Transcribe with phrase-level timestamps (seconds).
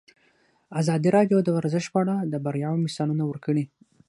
[0.81, 3.65] ازادي راډیو د ورزش په اړه د بریاوو مثالونه ورکړي.